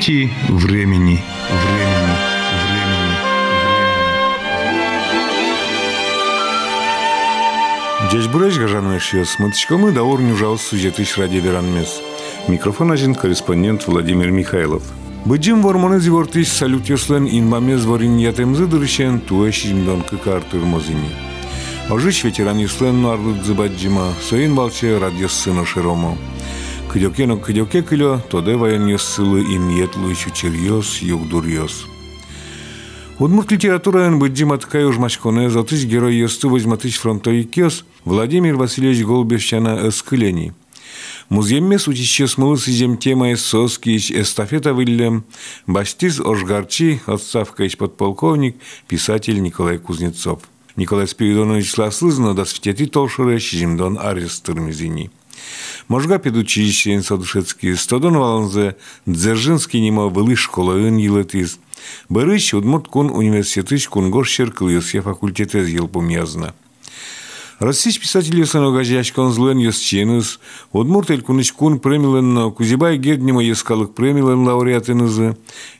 [0.00, 1.22] Нити времени.
[1.50, 2.14] Времени.
[2.64, 3.16] Времени.
[8.10, 9.38] Десь бураж гажаныш ес.
[9.38, 12.00] Мытышкомы да орню жаус сюжетыш ради веранмес.
[12.48, 14.82] Микрофон один корреспондент Владимир Михайлов.
[15.26, 21.10] Быджим вормоны зивортыш салют ёслен инмамез ворин ятемзы дырышен туэ шижимдон кыкартыр мозини.
[21.90, 26.16] Ожиш ветеран ёслен нарлык зыбаджима, соин балче радиос сына широмо.
[26.92, 31.86] Кыдёкено кыдёке кылё, тоде воен ёссылы ин етлы чучерьёс, югдурьёс.
[33.20, 40.52] Удмурт литератураен быджим аткай ужмашконе затыш герой ёсты возьматыш фронтовик кёс Владимир Васильевич Голубевщана эскылени.
[41.28, 45.22] Муземмес учище смылы сизем тема соскич эстафета выллем,
[45.68, 48.56] баштиз ожгарчи, отставка подполковник,
[48.88, 50.40] писатель Николай Кузнецов.
[50.74, 55.12] Николай Спиридонович Сласлызно да светети толшуре шизимдон арест тырмизини.
[55.88, 61.58] Можга педучилищен садушецкий, стодон валанзе, дзержинский нема были школаын елетиз.
[62.08, 66.54] Барыч удмурт кун университетыч кунгош шеркылысе факультетез елпум язна.
[67.58, 70.40] Российс писатель саногажи ашкан злен ясченыз,
[70.72, 75.36] удмурт эль куныч кун премилен кузибай герднема ескалык премилен лауреатынызы,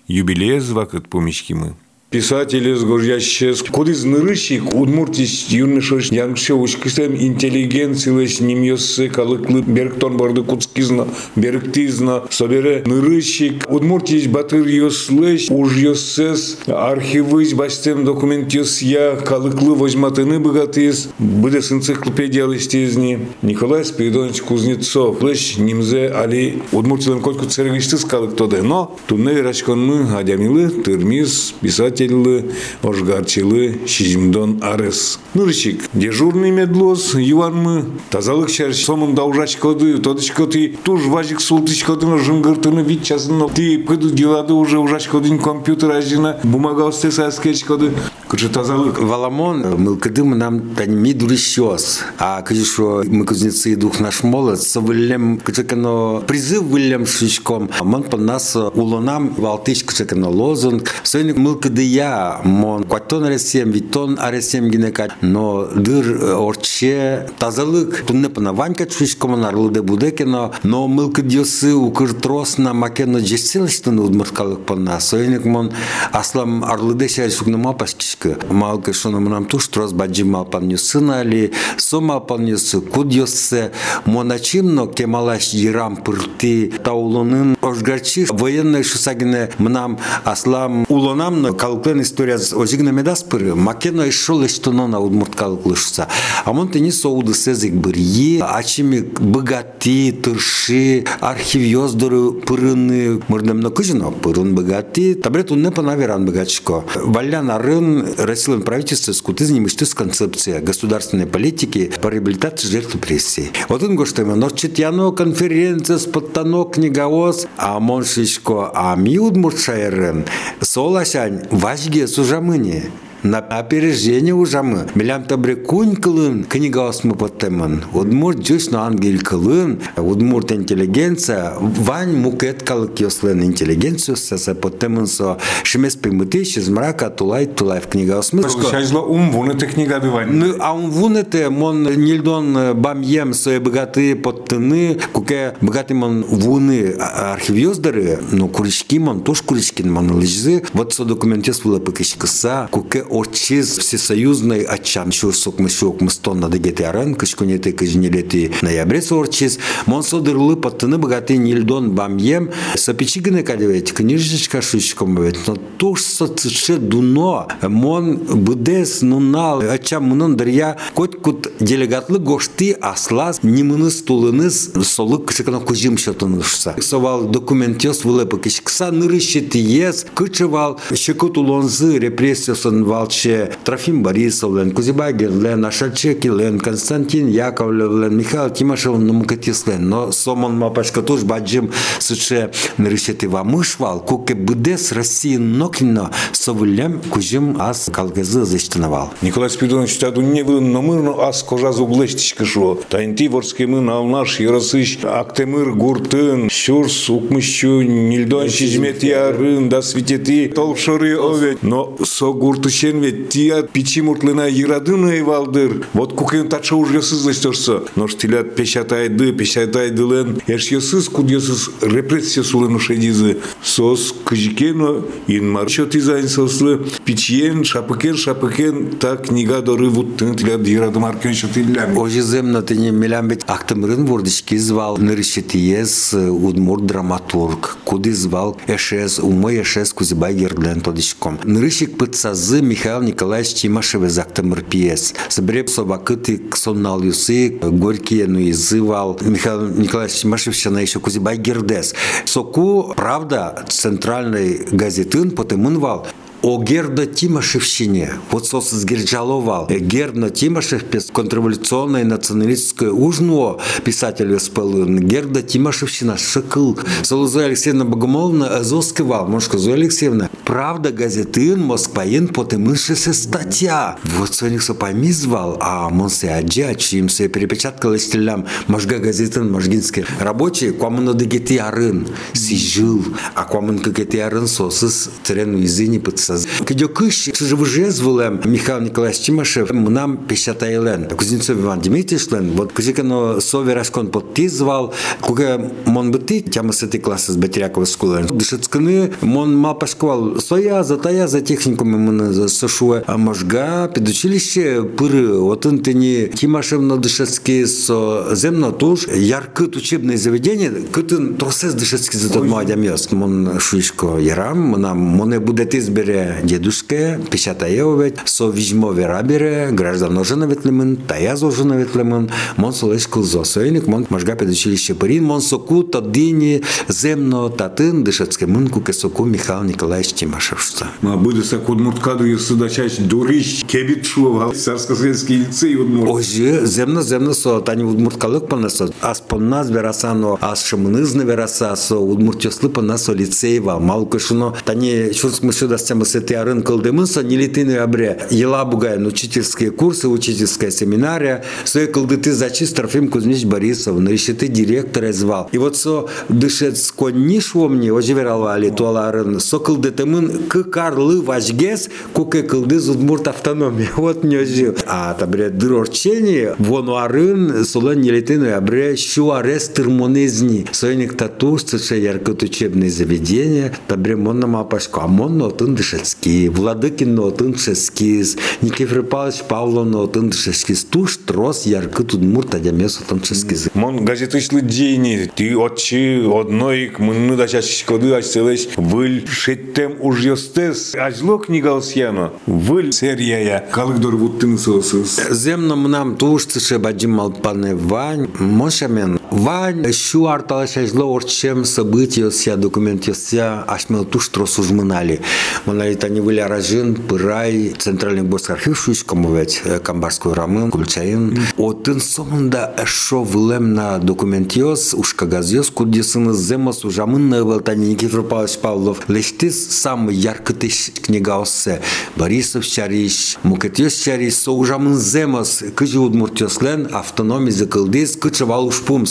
[0.07, 1.77] юбилеез вакыт помещкимы.
[2.11, 12.25] Писатели сгожащес, куды знырыщик, удмуртис юнышош, янгше ушкисем интеллигенциялеш немьёссы калыклы берктон барды куцкизна, берктизна,
[12.31, 21.71] собере нырыщик, удмуртис батыр ёслеш, уж ёссес, архивысь бастем документ я калыклы возьматыны богатыз, быдес
[21.71, 23.29] энциклопедия листизни.
[23.43, 30.71] Николай Спиридонович Кузнецов, леш нимзе али удмуртилен кольку церегиштыз калык тоде, но тунне рачконны адямилы,
[30.71, 35.19] тырмиз, писатель председатель Ожгарчилы Шизимдон Арес.
[35.35, 42.19] Нурщик, дежурный медлос, Иванмы, тазалык шер, сомын даужач коды, тодыч коды, туж важик султыч кодын
[42.19, 47.93] жынгыртыны вид часын, ты пыду делады уже ужач кодын компьютер ажина, бумага осте саскеч коды,
[48.29, 48.99] кычы тазалык.
[49.01, 55.65] Валамон, мылкыдым нам таньми дурищос, а кычы шо мы кузнецы дух наш молод, совылем, кычы
[55.65, 62.41] кано призыв вылем шишком, мон по нас улонам валтыч кычы кано лозунг, сойник мылкыды я
[62.45, 68.05] мон кваттон аресем витон аресем гинека но дыр э, орче тазалык.
[68.07, 75.01] Тунне пана ванька чуш команарлыде будекено но мылкы дьосы укыр тросна макено жесилштын удмырткалык пана
[75.01, 75.73] сойник мон
[76.13, 82.21] аслам арлыде шай сукнама паскишкы малка шоно мнам туш трос баджи малпан нюсына ли сома
[82.21, 83.73] пан нюсы кудьосы
[84.05, 92.91] моначимно кемалаш ирам пырты таулунын ожгарчи военный шусагине мнам аслам улонамно кал калыклен история озигна
[92.91, 96.09] медас пыры макено ишол эштонона удмурт калыклышса
[96.45, 105.51] амон тени соуды сезик бирьи ачими богати тырши архивиоздоры пырыны мырдемно кыжино пырын богати табрет
[105.51, 112.95] унне панаверан богачко валян арын российское правительство скутызни мечтыс концепция государственной политики по реабилитации жертв
[112.95, 113.51] репрессий.
[113.69, 120.25] Вот он говорит, но читяно конференция, споттано книговоз, амон шишко а сол
[120.63, 122.91] соласянь важге сужамыне
[123.23, 124.87] на опережение ужамы.
[124.95, 127.85] Милям табре кунь кылын книга осмы поттемын.
[127.93, 135.39] Удмур джуш на ангел кылын, удмурт интеллигенция, вань мукет калык йослен интеллигенцию сесе поттемын со
[135.63, 138.45] шимес примыты из мрака тулай тулай в книга осмы.
[138.71, 140.31] Шайзла ум вунете книга бивань.
[140.31, 148.21] Ну, а ум вунете мон нильдон бамьем сое богаты поттыны, куке богаты мон вуны архивиоздары,
[148.33, 154.63] ну, курички мон, туш куричкин мон лыжзы, вот со документес вула пыкышкыса, куке орчиз всесоюзный
[154.63, 162.51] ачам шурсук мышук мыстон нады гетярын кышкунеты кыжнелети ноябрес орчиз монсодырлы паттыны богаты нильдон бамьем
[162.77, 170.77] сапичигыны кадевет книжечка шучком бет но туш соцше дуно мон будес нунал ачам мунун дырья
[170.95, 178.91] кот кут делегатлы гошты аслас нимыныз тулыныз солы кышыкына кужим шотынышса совал документес вылепы кышкса
[178.93, 188.17] нырышет ес кычывал шекут улонзы репрессиясын вал Павловиче, Трофим Борисовлен, Кузибай Герлен, Ашачекилен, Константин Яковлевлен,
[188.17, 189.89] Михаил Тимошев Нумкатислен.
[189.89, 197.91] Но сомон мапашка туш баджим суче нырышети вамышвал, куке быдес России ноклино совылем кужим ас
[197.93, 199.13] калгазы зачтановал.
[199.23, 202.79] Николай Спиридонович, таду не вы номырно ас кожа зублештичка шо.
[202.89, 210.49] Таинти ворский мы на наш Яросыч, Актемыр Гуртын, Щурс, Укмыщу, Нильдон Чизмет Ярын, да светети,
[210.49, 211.63] толшоры овет.
[211.63, 215.87] Но со гуртуще Шен ведь тия пичи муртлына ирадына валдыр.
[215.93, 217.85] Вот кукен тача ужасыз лестерса.
[217.95, 220.41] Но штилят пешатайды, пешатайдылен.
[220.49, 223.39] Эршесыз кудесыз репрессия сулын ушедизы.
[223.63, 225.69] Сос кыжикено инмар.
[225.69, 231.97] Чот изайн сослы пичиен, шапыкен, шапыкен, так книга доры вуттын тилят ирадым аркен шотиллями.
[231.97, 237.79] Ожизем на тени милямбет ахтымрын вурдички звал нырышетиес удмур драматург.
[237.85, 241.39] Куды звал эшес, умы эшес кузибай гердлен тодичком.
[241.45, 245.13] Нырышик пыцазы Михаил Николаевич Тимашев захтымыр пьес.
[245.29, 249.19] Собреп собакыты соннал юсы, горькие ну изывал.
[249.21, 251.95] Михаил Николаевич Тимашев на еще кузибай гердес.
[252.25, 256.07] Соку, правда, центральной газетын потемынвал
[256.43, 258.15] о Герда Тимошевщине.
[258.31, 259.69] Вот сосыз Герджаловал.
[259.69, 264.99] Герда Тимошев контрреволюционное националистское ужно писатель Веспелын.
[265.01, 266.79] Герда Тимошевщина шыкыл.
[267.03, 269.27] Солозой Алексеевна Богомоловна Азовскивал.
[269.27, 270.31] Мошка Зоя Алексеевна.
[270.45, 273.99] Правда газетын Москваин потемышесе статья.
[274.17, 280.05] Вот соник сопами звал, а монсе аджа, чим се перепечатка листелям можга газетын можгинский.
[280.19, 282.09] Рабочий, квамыно дегети арын.
[282.33, 283.05] Сижил.
[283.35, 286.47] А квамын кагети арын сосыз терену изини пыц саз.
[286.67, 291.09] Кидёкыш живожезвулем Михаил Николаевич Тимошев нам пещатайлен.
[291.09, 297.85] Кузнецов Иван Дмитриевчлен, вот кузикано соверашкон подтизвал, куге мон быти, тяма сети класс с Батерякова
[297.85, 298.27] скулен.
[298.27, 305.39] Дышецканы мон мал пашковал соя, затая за техникум мы за сошуе, а можга педучилище пыры,
[305.39, 312.33] вот тени Тимошев на Дышецкий со земно туш, яркыт учебное заведение, кытын тросес Дышецкий за
[312.33, 313.11] тот младямес.
[313.13, 315.75] Мон шуишко ярам, нам моне будет
[316.21, 323.45] избере дедушке, печатаевовет, со вижмове рабере, граждан ожина ветлемын, таяз ожина ветлемын, мон солеш кылзо
[323.45, 329.63] сойник, мон можга педучилище пырин, мон соку таддини земно татын дышецке мын куке соку Михаил
[329.63, 330.89] Николаевич Тимошевшца.
[331.03, 336.11] Ma буде са Удмурткаду и судачач дурищ кебит шува царско-советский лицей Удмурт.
[336.11, 342.71] Ожи земно земно со тани удмурткалык панасо, ас понназ верасано, ас шымынызны вераса со удмуртёслы
[342.71, 349.07] панасо лицеева, малкышыно, тани шурск мы сюда с тем сетиарын кылдымынса нелитыны абре ела бугайын
[349.07, 351.45] учительские курсы учительская семинария.
[351.65, 355.49] Свои кылдыты зачист Трофим Кузьмич Борисов нарищеты директора звал.
[355.53, 362.43] И вот со дышец конниш во мне оживералвали туаларын со кылдытымын к карлы важгес куке
[362.43, 363.89] кылды зудмурт автономия.
[364.01, 364.75] Вот не жил.
[364.87, 372.43] А табре дырорчени вону арын солон нелитыны абре щу арест термонезни сойник татуш цеше яркот
[372.43, 373.73] учебные заведения.
[373.87, 380.85] Табре монна мапашко а монно отын дышецкий Владыкин отын шескиз Никифор Павлович Павловна отын шескиз
[380.85, 387.47] туш трос яркыт удмурт адямес отын шескиз Мон газетышлы дейни, ты отчи одной мынны да
[387.49, 395.21] чашкоды ачселеш, выл шеттем уж йостес, ажло книгалсьяно, выл серияя, калык вуттын сосыз.
[395.31, 398.29] земно мнам туш цеше баджим малпане вань.
[398.39, 405.21] Мошамен вань щу арталашажло орчем события ся документ ся ашмел туш трос ужмынали
[405.67, 411.39] Монолит они были ражин, пырай, центральный горский архив шуйскому ведь, камбарскую рамын, кульчаин.
[411.59, 418.59] Отын сомында эшо влем на документиос, ушка газиос, кудесыны земос, ужамын на Валтане Никифор Павлович
[418.59, 419.09] Павлов.
[419.09, 421.83] Лештис самый яркотыш книга оссе.
[422.17, 429.07] Борисов чариш, мукетиос чариш, со ужамын земос, кыжи удмуртиослен, автономии закылдис, кычевал ушпум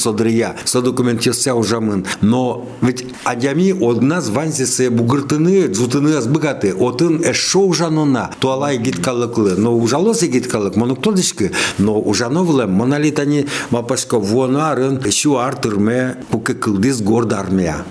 [0.65, 2.05] со документиося ужамын.
[2.21, 9.77] Но ведь адями од нас ванзисе бугыртыны, джутыны азбыгаты, отын эшо ужанона, туалай гиткалыклы, но
[9.77, 17.85] ужалосы гиткалык, монуктодышкы, но ужановлы, монолитани мапашко вонарын, щу артырме, пуке кылдис горда армия.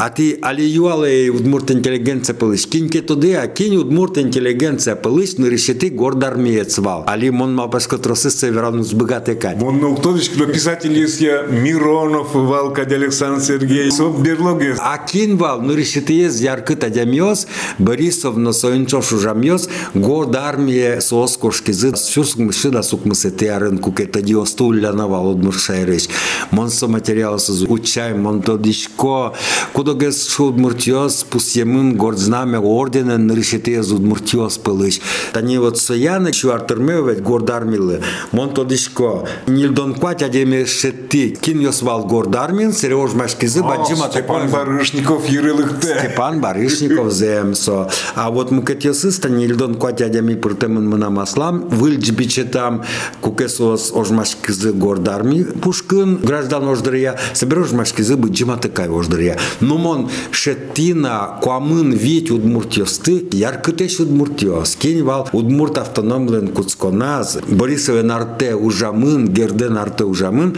[0.00, 5.46] А ти али юале удмурт интеллигенция пылыш, киньке туды, а кинь удмурт интеллигенция пылыш, на
[5.46, 5.92] решеты
[6.22, 7.04] армия цвал.
[7.06, 9.56] Али мон мапашко тросы северану сбыгаты кать.
[9.56, 14.76] Мон ну кто но писатель я Миронов, Валкадь Александр Сергей, соп берлоге.
[14.80, 17.46] А кинвал, ну решеты есть яркыт адямиос,
[17.78, 25.28] Борисовна соинчош ужамиос, горда армия соскошки зы, сюрск мышыда сук мысеты арын кукета диостуля навал
[25.30, 26.08] удмуршайрыш.
[26.50, 29.34] Монсо материал сыз учай, монтодишко,
[29.72, 35.00] кудогес шудмуртиос, пусьемын гордзнамя орденен решеты из удмуртиос пылыш.
[35.32, 42.72] Тани вот сояны, чу артырмевать горда армилы, монтодишко, нильдон квать адеме шетти, кин йосвал гордармин,
[42.72, 45.98] Сереж Машкизы, Баджима Степан Барышников Ерылыхте.
[45.98, 47.90] Степан Барышников земсо.
[48.14, 52.82] А вот мукетьосы стани Ильдон Кватядями пыртемын мына маслам, выльдж бичетам
[53.20, 59.36] кукесос ожмашкизы гордарми пушкын, граждан ождырия, соберешь машкизы баджима такая ождырия.
[59.60, 68.54] Но мон шеттина куамын ведь удмуртьосты, яркытеш удмуртьос, кень вал удмурт автономлен куцконаз, Борисовен арте
[68.54, 70.56] ужамын, герден арте ужамын,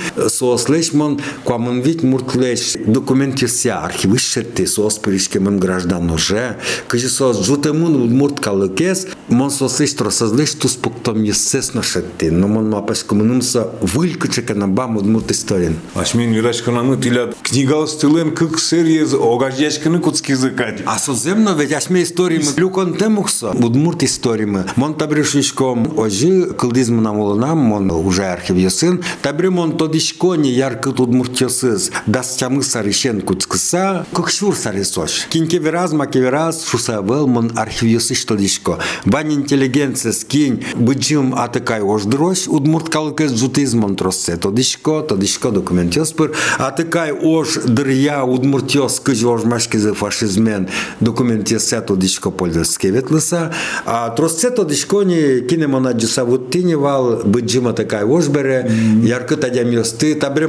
[0.77, 6.57] сослешмон куамын ведь муртлеш документися архивы шетти сос перишкемын граждан уже,
[6.89, 13.05] кыжи сос жутемын удмурт калыкес, мон сослеш тросазлеш тус пуктом естественно шетти, но мон мапаш
[13.05, 15.77] комынымса вылькычека на бам удмурт историн.
[15.95, 20.83] Ашмен вирашкананы тилят книга стылен кык серьез огаждячканы куцкизыкать.
[20.85, 24.67] А соземно ведь ашме истории мы люкон темухса, удмурт истории мы.
[24.77, 29.03] Мон табрешишком ожи кылдизм нам улынам, мон уже архив ясын.
[29.47, 31.91] Мон тодишкони яркы удмурт ясыз.
[32.07, 35.27] Дастямы саришен куцкыса, кыкшур сарисош.
[35.31, 38.79] Кинке вераз, маке вераз, шуса вел мон архив ясыш тодишко.
[39.05, 44.37] Бань интеллигенция скинь, быджим атыкай ождрош, удмурт калыкез жутизмон троссе.
[44.37, 46.33] Тодишко, тодишко документ яспыр.
[46.59, 50.69] Атыкай ож дырья удмурт яс кыж машкизы фашизмен
[51.01, 53.53] документ яссе тодишко польдерске ветлыса.
[53.85, 58.71] А троссе тодишко не кинемона джусавуттини вал быджима такай ож бере,
[59.03, 60.46] яркы тадям ясты, табре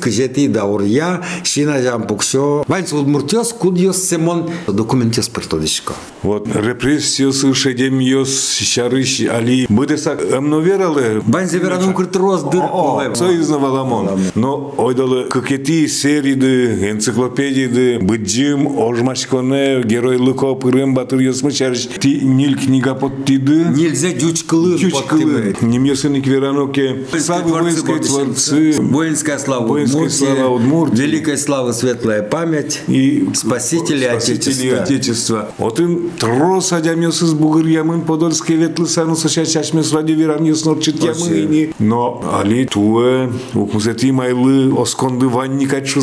[0.00, 2.64] кыжети даурья, шина жам пукшо.
[2.68, 5.94] Бань удмурт яс куд яс семон документ яспыр тодишко.
[6.22, 11.22] Вот репрессию шедем йос шарыш али быдесак эмновералы.
[11.26, 13.14] Бань зеверану кыртроз дыр полем.
[13.14, 14.08] Союзна валамон.
[14.34, 21.88] Но ойдалы кыкети сериды, энциклопедиды, быджим, ожмашконе, геройлыко пырым батыр йосмы шарыш.
[22.00, 23.66] Ти нил книга подтиды.
[23.74, 25.56] Нельзя дючкалы Чучкалы.
[25.60, 27.04] Немесыник вераноке.
[27.18, 28.74] Славы воинской творцы.
[29.10, 31.02] Воинская слава Воинская Удмуртии, слава Удмуртии.
[31.02, 32.82] Великая слава, светлая память.
[32.86, 34.82] И Спасители Спасители Отечества.
[34.82, 35.48] Отечества.
[35.58, 41.74] Вот им трос адямес из Бугырьямын подольской ветлысану сошачашмес ради верамнес норчит ямыни.
[41.80, 46.00] Но али туе укмузети майлы осконды ванни качу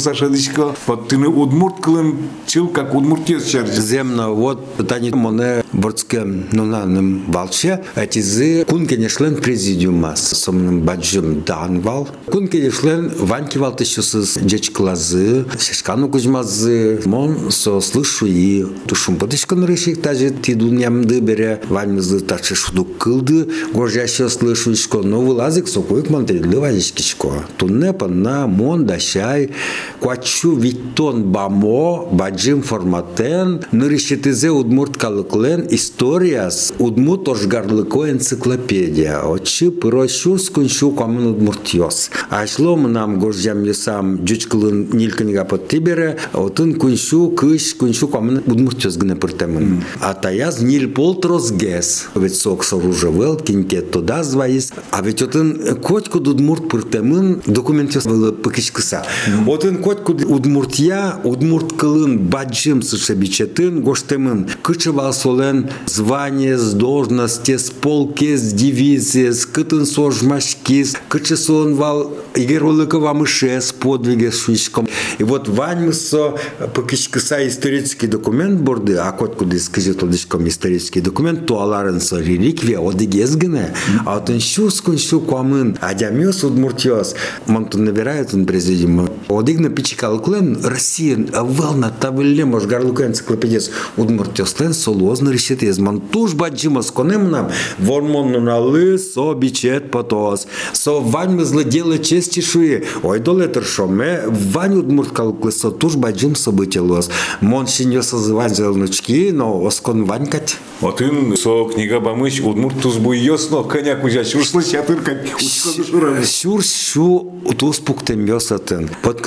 [1.07, 3.81] ты не удмурт кылын чил как удмурт ес чарджи.
[3.81, 12.09] Земно, вот тани моне борцке нунаным балче, эти зы кункенешлен президиума сомным баджым данвал.
[12.25, 20.29] Кункенешлен ванки вал тещусыз джечклазы, шешкану кузьмазы, мон со слышу и тушум подышкан решик тажи
[20.29, 27.45] ти дунямды бере ваньмызы тачы шудук кылды, горжаще слышу ишко, но вылазик сокуик монтридли вазишкишко.
[27.57, 29.51] Тунне панна мон дашай,
[29.99, 39.21] куачу виттон бамо, баджим форматен, нырищетизе удмурт калыклен историяс, удмурт ожгарлыко энциклопедия.
[39.21, 42.09] Очи пырощу скуншу камын удмуртьос.
[42.29, 48.41] Ашло нам горжам юсам жүч кылын нил кынга под тибере отын күншу кыш күншу камын
[48.45, 52.07] будмур чөзгүнө пыртемын атаяз нил полтрос гэс.
[52.15, 54.71] ведь сок соружа вел кинке туда зваис.
[54.91, 59.05] А ведь отын котку дудмурт пыртемын документ чөз было пыкыш кыса
[59.47, 68.37] отын котку удмуртия удмурт кылын баджым сышебичетын гоштемын кычыбал солен звание с должности с полке
[68.37, 74.87] с дивизии с кытын сожмашкис кычы сонвал егер ол игеролыкова мыше с подвиге шишком.
[75.17, 76.35] И вот ваньмысо
[76.73, 83.73] пыкишкыса исторический документ борды, а котку дискажи тодышком исторический документ, то аларын со реликвия, одигезгене,
[84.05, 87.15] а вот он щус куншу куамын, адямёс удмуртьос,
[87.47, 95.63] монтун набирает он президиум, одигна пичикалклен, Россия, волна табыле, мож гарлука энциклопедиес, удмуртьостен, солозно решит
[95.63, 102.37] из мантуш баджима с конем нам, вормон нуналы, со бичет потос, со вань злодела честь
[102.67, 107.09] чешуи, ой долетер шоме, вань удмурт калкле, со туш баджим событелос,
[107.41, 110.57] мон шиньо созывань зелнучки, но оскон ванькать.
[110.81, 116.23] Отын со книга бамыч удмурт туз буйос, но коня кузя чурслы чатыр как учконы шураны.
[116.23, 118.89] Сюр шу туз пуктем йосатын.
[119.01, 119.25] Под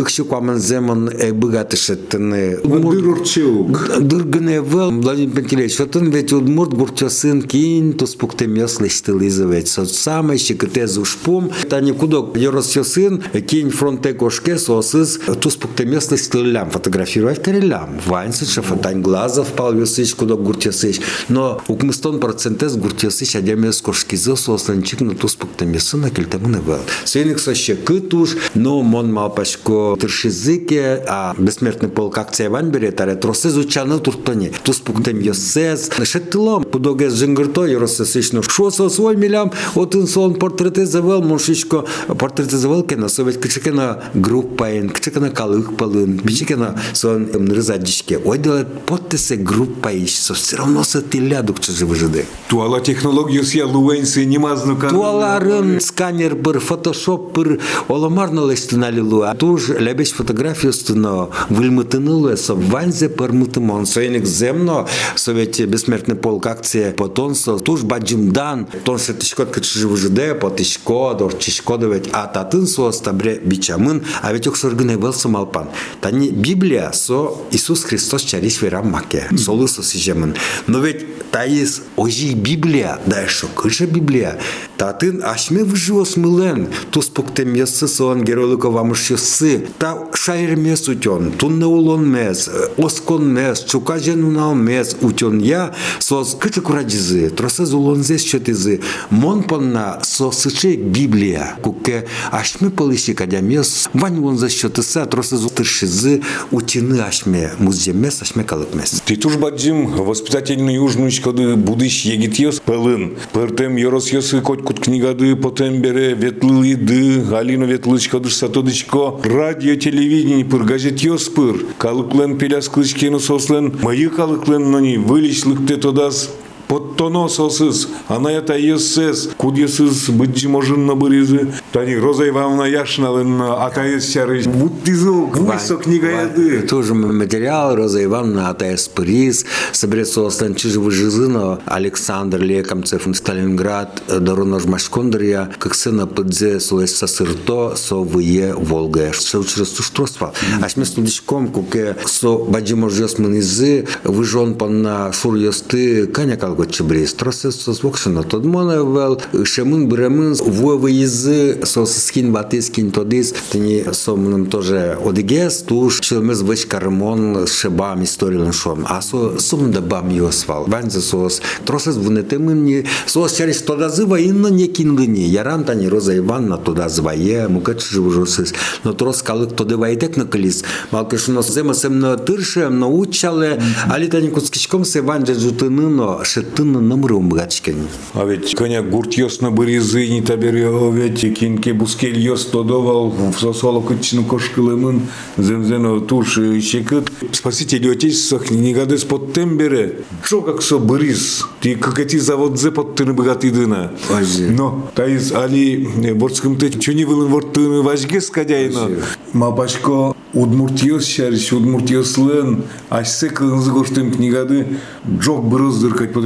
[0.59, 2.59] земан э быгатышеттыны.
[2.63, 3.69] Дырурчу.
[3.99, 9.67] Дыргыне вел, Владимир Пантелеич, отын ведь удмурт бурчосын кин туз пуктем йослыштылызы ведь.
[9.67, 11.51] Со самый щекоте зушпум.
[11.69, 18.01] Та никудок йоросьосын Кейн фронте е кошкесо сыз туспукте местность лям фотографировать корелям.
[18.07, 21.01] Вайнсыч, шафатань глаза впал весыч, куда гуртесыч.
[21.29, 26.79] Но укмыстон процентес гуртесыч адемес кошкизы сосланчик на туспукте месына кельтемыны был.
[27.05, 33.57] Свейник соще кытуш, но мон малпачко тыршизыке, а бессмертный полк акция ван берет, а ретросыз
[33.57, 34.53] учаны туртоне.
[34.65, 41.85] Туспуктем йосез, шеттылом, пудогез жингырто, еросесыч, но шосо свой милям, отын сон портретизовал, мушичко
[42.19, 48.20] портретизовал кенасы совет кычекена группаен, кычекена калык палын, бичекена сон рызадичке.
[48.24, 52.26] Ой, да подтесе группа ищ, со все равно со тилядук чужи выжиды.
[52.48, 54.90] Туала технологию с я луэнси немазну кан.
[54.90, 63.10] Туаларын сканер бір, фотошоп бір, оламарно лестіналілу, а туж лебеш фотографію стіно, вильмитинилу, со ванзе
[63.10, 70.50] пермитимон, соєник земно, совєті безсмертний полк акція потонсо, туж баджимдан, тонше тишкот качжи вжиде, по
[70.50, 75.69] тишко, дор тишко доведь, а татын со стабре бичамын, а ведь оксоргыне велсо малпан.
[76.01, 80.37] Тани Библия со Исус Христос чариш верам маке, солысо сижемын.
[80.69, 84.39] Но ведь таис ожи Библия, да шо кыша Библия,
[84.81, 91.33] татын ашме выживос мылен, тус пуктем ясы сон геролыко вамыш ясы, та шайр мес утен,
[91.33, 98.23] тунне улон мес, оскон мес, чукажен унал мес, утен я, сос кычы курадизы, тросез улонзес
[98.23, 105.45] чотизы, мон понна со сычек Библия, куке ашме пылыщи кадя мес, вань улонзес чотыса, тросез
[105.45, 106.23] утыршизы,
[106.53, 109.03] утины ашме, муземес, ашме калык мес.
[109.05, 112.61] Ты туж баджим воспитательный южный коды будущ егит йос?
[112.61, 113.19] Пылын.
[113.35, 120.63] Пыртем йорос йосы коть кут книгады потем бере ветлыды, галину ветлычкадыш сатодычко, радио телевидение пыр
[120.63, 121.67] газет йос пыр.
[121.77, 126.31] Калыклен пеляс кылычкену сослен, майы калыклен нони выличлыкте тодас
[126.71, 134.45] Подтоно сосыз, анаята ессес, кудесыз быджи можынна бырызы, тани Роза Ивановна Яшналын атаес чары.
[134.45, 136.63] Буттизу, гнысо книга яды.
[136.69, 145.75] Тоже материал Роза Ивановна Атаес Приз, соберется остан жизыно Александр Лекомцев, Сталинград, Доронож Машкондрия, как
[145.75, 149.11] сына подзе слоес сосырто, со вые Волга.
[149.11, 150.33] Все через ту штросва.
[150.63, 157.15] А смес тудичком, куке со баджи можес манизы, выжон панна шур йосты, каня калго чебрис.
[157.15, 158.23] Тросес со свокшина.
[158.23, 165.63] Тодмона вел, шемын бремын, вуевы язы, со скин батискин тодис, тени со мным тоже одигес,
[165.63, 168.87] туш, челмез веч кармон, шебам историлен шом.
[168.89, 170.65] А со сумда бам йосвал.
[170.67, 175.21] Ванзе сос, тросес вунетемын, сос через тода зыва инна не кингыни.
[175.21, 178.55] Яран тани Роза Ивановна тода звае, мукач живужосыз.
[178.85, 180.65] Но трос калык тоды вайтек на калис.
[180.91, 187.87] Малкашуно зема семно тырше, научале, али тани куцкичком се ванже жутыныно, шетыны намрым бгачкени.
[188.15, 193.39] А ведь коня гурт йос на бырызы, не табери овет, кинке бускель йос тодовал, в
[193.39, 195.03] сосоло кычну кошкылымын,
[195.39, 197.11] земзено туш щекыт.
[197.33, 200.01] Спаситель отечества книгады с под тембере.
[200.25, 203.93] Шо как со бырыз, ты как эти заводзе под тыны богатыдына.
[204.11, 204.45] Ази.
[204.45, 208.89] Но, таиз али борскым ты чё не вылын вортыны важге скадяйно.
[209.33, 214.79] Мапашко Удмуртиос шариш, Удмуртиослен, ашсе кылынзы гоштым книгады,
[215.19, 215.45] джок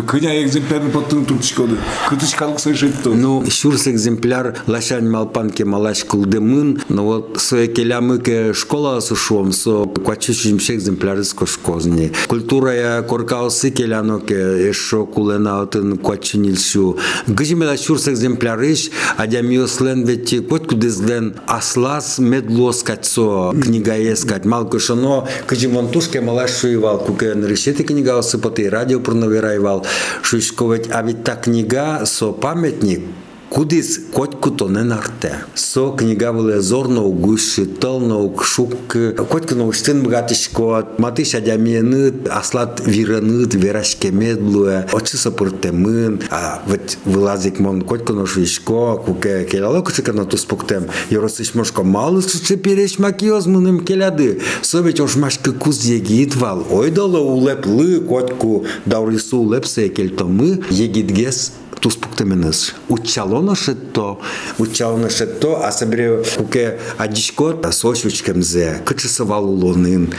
[0.04, 1.76] бырыздыр кать, кыня экземплярны поттын турчкоды.
[2.08, 3.10] Кытычкалык совершетто.
[3.10, 10.60] Ну, щурс экземпляр лашань малпанке малаш кулдемын, но вот со келямыке школа сушом, со квачучим
[10.60, 12.12] ше экземпляры скошкозни.
[12.28, 16.98] Культура я коркаусы келяноке, эшо кулена отын квачинилшу.
[17.26, 24.44] Гыжимела щурс экземплярыш, адямиослен ведь котку дезлен аслас медлос качсо книга ескать.
[24.44, 29.86] Малко шано, кыжимон тушке малаш шуевал, куке решеты книга осыпаты, радио проновираевал.
[30.21, 33.01] Шушковать, а ведь та книга со памятник,
[33.50, 35.44] Кудис котку то не нарте.
[35.54, 38.96] Со книга въле зорно гуши, тълно кшук,
[39.30, 46.96] котку на устин богатишко, матиш адямиенът, аслат виранът, верашке медлуе, очи са пъртемын, а вот
[47.06, 52.56] вылазик мон котку на шишко, куке келало кучека на ту споктем, йоросиш мошко мало суче
[52.56, 61.52] переш макиоз мыным келяды, совет ошмашка куз егитвал, ойдало улеплы котку, даурису улепсе кельтомы, егитгес
[61.84, 62.74] туспуктаминес.
[62.88, 64.18] Учалонаше то,
[64.58, 70.14] учалонаше то, а сабре куке адичкот сочвичкемзе, кычысывал улонын,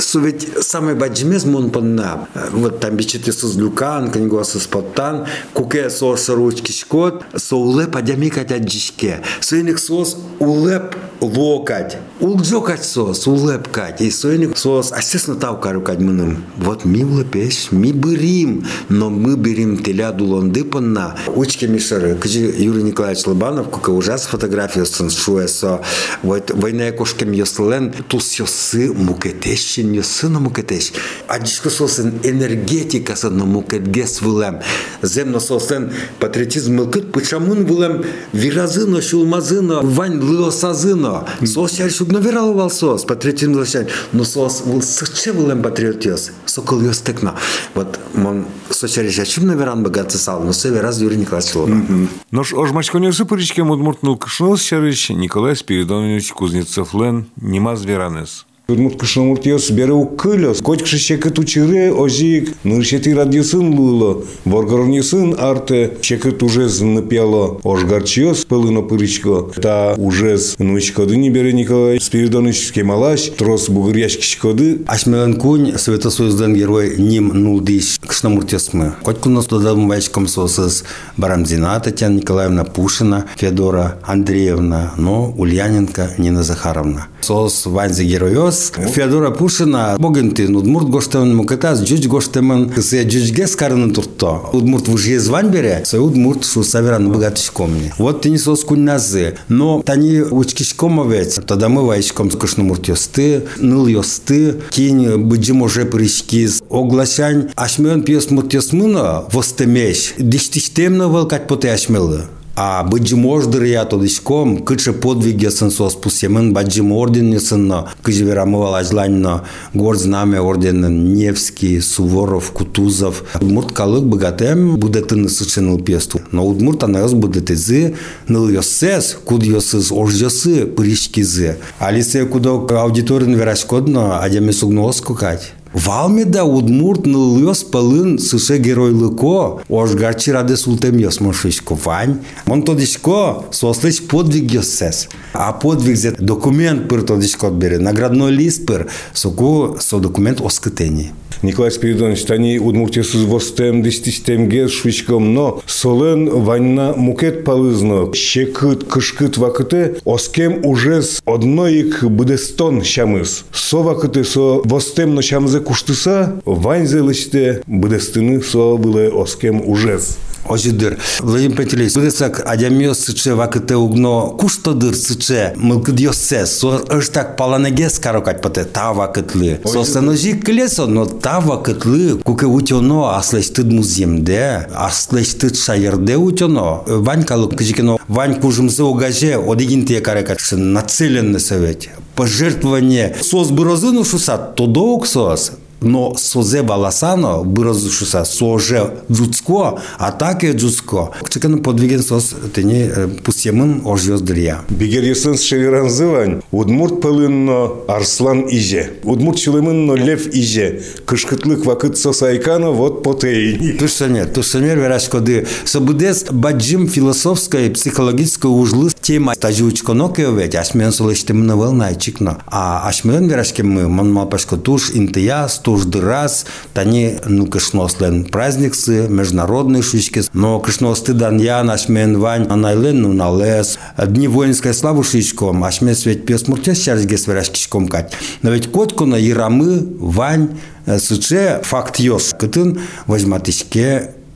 [0.00, 2.26] Сувет самый баджимез мон панна.
[2.50, 8.28] Вот там бичите сыз люкан, книго сыз паттан, куке сос ручки шкот, со улеп адями
[8.28, 9.22] катя джишке.
[9.40, 11.98] Суеник сос улеп локать.
[12.20, 14.00] Улджокать сос, улепкать.
[14.00, 16.44] И соиник сос, а естественно тавкару кать мыным.
[16.56, 21.16] Вот ми улепеш, ми берим, но мы берем теля дулонды понна.
[21.26, 22.16] Учки мишары.
[22.16, 25.80] Кыжи Юрий Николаевич Лобанов, кука ужас фотографию сын шуэ со.
[26.22, 30.92] Вот война кошкем йослен, тус йосы мукетеш ще сина мукетеш.
[31.26, 34.60] А дишко сосен енергетика сына мукетгес вылем.
[35.02, 41.07] Земно сосен патриотизм мылкыт пычамын вылем виразыно, шулмазыно, вань лыосазыно.
[41.40, 47.34] Но сос но верал сос патриотизм зашан но сос был сыче был патриотиос сокол ёстыкна
[47.74, 53.24] вот мон сос чаршук чим наверан богатый сал но север раз Юрий Николаевич Нож ожмачконёсы
[53.24, 58.47] пыричкем удмуртнул кышнос чарыч Николай Спиридонович Кузнецов лен Нимаз Веранес.
[58.70, 66.68] Удмурт кышномуртиос бере уккылёс, котькшы шекет учыры ожик, ныршети радиосын луло, воргорнесын арте шекет уже
[66.68, 74.82] знапяло, ожгарчиос пылыно пырычко, та уже с нучкоды не бере Николай Спиридонович кемалаш, трос бугыряшкишкоды,
[74.86, 78.92] Ашмелен кунь Советосоюздан герой ним нулдиш кышномуртиосмы.
[79.02, 80.84] Котку нас додам вайчком сосыз
[81.16, 87.06] Барамзина Татьяна Николаевна Пушина, Федора Андреевна, но Ульяненко Нина Захаровна.
[87.28, 94.48] Сос ванзи героёс Федора Пушина богенти удмурт гоштемын мукетаз джуж гоштемын се джужге скарыны туртто.
[94.54, 97.92] Удмурт вужге звань бере, се удмурт шу саверан богатышкомни.
[97.98, 99.36] Вот тени сос кунназы.
[99.48, 106.62] Но тани учкишкома ведь, тогда мы вайшком скушнумурт ёсты, ныл ёсты, кинь быджи може прыщкиз,
[106.70, 112.22] оглашань, ашмён пьес муртёсмына востемеш, диштиштемна валкать поте ашмелы.
[112.60, 118.74] А быджим ордер я тодышком, кыче подвиги сын сос пусемын, баджим орден сын, кыжи верамывал
[118.74, 119.44] ажланьно,
[119.74, 123.22] горд знамя орден Невский, Суворов, Кутузов.
[123.40, 126.20] Удмурт калык богатем будет ны сычыныл песту.
[126.32, 127.94] Но удмурт анайос будет изы,
[128.26, 131.58] ныл йосес, куд йосыз оржосы, пыришкизы.
[131.78, 135.52] Алисе кудок аудиторин верашкодно, адями сугно оскукать.
[135.72, 142.20] Валмеда удмурт нылыос пылын сыше геройлыко, ош гарчи раде султем йос мошишко вань.
[142.46, 145.08] Мон тодишко сослыч подвиг йосес.
[145.34, 151.12] А подвиг зе документ пыр тодишко бере, наградной лист пыр, соку со документ оскытени.
[151.42, 159.96] Николай Спиридонович, тани удмуртиосыз востем дистистемге швичком, но солен ванна мукет палызно, щекыт кышкыт вакыте,
[160.04, 163.44] оскем уже с одноик будестон шамыз.
[163.52, 170.18] Со вакыте со востемно шамзе куштыса, ваньзе лычте будестыны со было оскем ужез.
[170.47, 170.97] Ожидыр.
[171.21, 178.41] Владимир Пантелеевич, будесак адямиос сыче вакыте угно куштодыр сыче мылкыд йоссе, со ыштак паланеге скарокать
[178.41, 179.61] поте та вакытлы.
[179.65, 186.83] Со сеножи клесо, но та вакытлы куке утено аслештыд муземде, аслештыд шайырде утено.
[186.87, 191.87] Ванькалы кыжикено, вань кужымсы огаже одигин те карекатшы нацеленный совет.
[192.15, 195.53] Пожертвование сос бырозыну шусат, тодоук сос.
[195.80, 201.10] Но созе баласано бырозушуса соже джуцко, атаке джуцко.
[201.28, 202.90] Чекан подвиген сос тени
[203.22, 204.62] пусемын ожьоздыря.
[204.68, 208.94] Бигер есынс шеверан зывань, удмурт пылынно арслан иже.
[209.04, 210.82] Удмурт чылымынно лев иже.
[211.04, 213.72] Кышкытлык вакыт сосайкана вот потейни.
[213.72, 215.46] Тушане, тушанер верашкоды.
[215.64, 222.42] Собудес баджим философская и психологическая ужлы тема стажучко нокеовет, ашмен солештем навел найчикно.
[222.46, 229.82] А ашмен верашке мы, мон малпашко туш интияс, туж раз, тани ну кышнослен праздниксы, международные
[229.82, 235.94] шучки, но кышности дан я нашмен вань анайлен ну налес, дни воинской славы шичком, ашмен
[235.94, 238.14] свет пес муртес чаржге сверашкишком кать.
[238.40, 240.58] Но ведь котку на ярамы, вань,
[240.98, 242.80] суче факт йос, кытын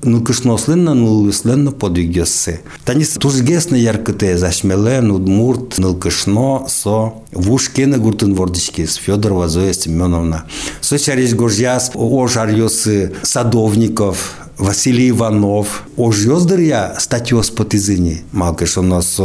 [0.03, 2.61] возьматишке нылкышносленно нылысленно подвигессы.
[2.85, 10.45] Танис тужгесны яркыте зашмелен удмурт нылкышно со вушкены гуртын вордичкис Федорова Зоя Семеновна.
[10.81, 15.83] Со чарис горжяс ожарьосы садовников, Василий Иванов.
[15.97, 18.23] Ожьоздыр я статьос потизыни.
[18.33, 19.21] Малкаш у нас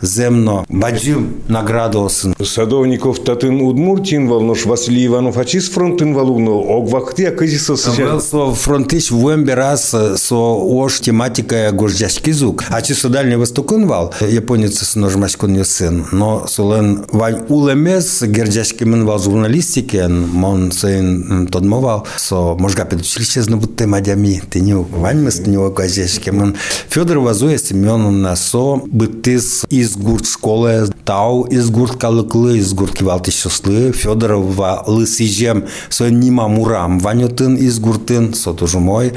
[0.00, 2.34] земно баджим наградосын.
[2.40, 8.20] Садовников татын удмуртин волнош Василий Иванов ачис фронтын валугно огвахты акызиса сыча.
[8.20, 12.62] со фронтиш в раз со ош тематика горжашки зук.
[12.68, 16.06] А чи со дальний востокон вал, японец с ножмашкон сын.
[16.12, 23.86] Но солен вань улемес герджашки мен вал журналистики, мон сын тодмовал, со можга педучилище знабутте
[23.86, 26.30] мадями, ты не вань мы с него газешки.
[26.30, 26.56] Мен
[26.88, 33.30] Федорова Зоя Семеновна со бытыс из гурт школы, тау из гурт калыклы, из гурт кивалты
[33.30, 39.12] щаслы, Федорова лысижем, со нима мурам, ванютын из гуртын, со тоже мой.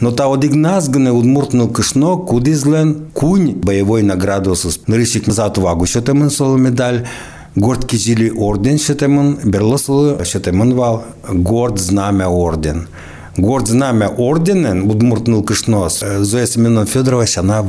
[0.00, 4.80] Но та одигназ гне удмуртнул кышно, кудизлен, кунь, боевой наградосыз.
[4.86, 7.06] Нырышик за отвагу, що темен соло медаль,
[7.58, 12.86] Горд кизили орден шетемын, берлосылы шетемын вал, горд знамя орден.
[13.38, 17.64] Горд знамя орденен, удмуртнул кышнос, Зоя Семеновна Федорова шана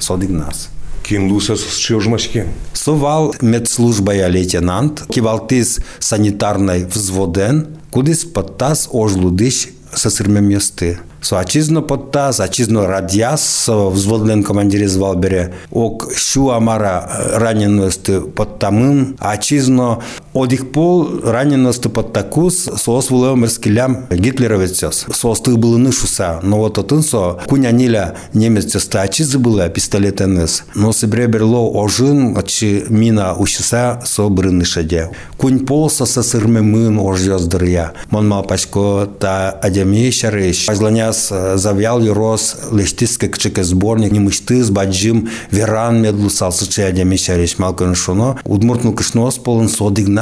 [0.00, 0.68] содигназ.
[1.02, 2.44] Ким луса с чержмашки.
[2.74, 10.98] Совал медслужбая лейтенант, кивалтис санитарной взводен, кудис подтас ожлудиш со сырмем ясты.
[11.22, 15.54] Со отчизно подтас, отчизно радиас, взводный командир из Валбере.
[15.70, 20.00] Ок щу амара ранености подтамын, отчизно
[20.34, 25.06] одих пол ранености подтакус, соос вулео мерскилям гитлеровецес.
[25.12, 30.62] Соос ты был нышуса, но вот отын со куняниля немец ста отчизы было пистолет НС.
[30.74, 35.10] Но себе берло ожин, очи мина ущиса со брынышаде.
[35.36, 37.92] Кунь пол со сырме мын ожьоздыря.
[38.10, 40.68] Мон мал пачко та адемей шарыш.
[40.68, 47.58] Азланяс э, завял юрос лештиске кчеке сборник немышты с баджим веран медлу салсыче адемей шарыш.
[47.58, 48.38] Малкан шуно.
[48.44, 49.68] Удмуртну кышнос полын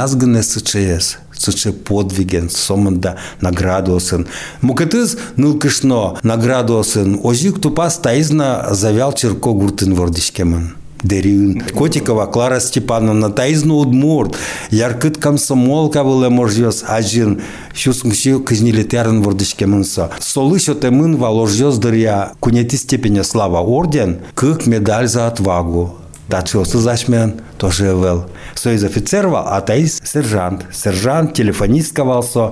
[0.00, 4.26] назгыне сычеес сыче подвиген сомында наградосын.
[4.62, 7.20] Мукатыз нылкышно наградосын.
[7.22, 10.76] Озик тупас таизна завял черко гуртын вордишкемын.
[11.02, 11.60] Дерин.
[11.74, 14.34] Котикова Клара Степановна, Таизна Удмурт,
[14.70, 17.42] Яркыт комсомолка было можьёс ажин,
[17.74, 20.10] шусңши кызнилетярын вордышке мынса.
[20.20, 25.96] Солы шотемын воложьёс дыря, кунети степени слава орден, кык медаль за отвагу.
[26.28, 28.26] Дачосы зашмен, тоже вел.
[28.55, 30.65] Союз офицерва, а таис сержант.
[30.73, 32.51] Сержант, телефонист кавался.